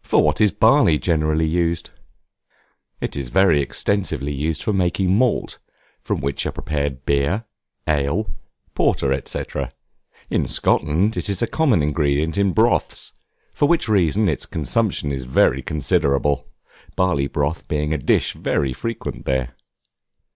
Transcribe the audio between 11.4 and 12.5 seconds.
a common ingredient